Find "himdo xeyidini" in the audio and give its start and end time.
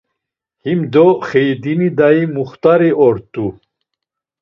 0.63-1.89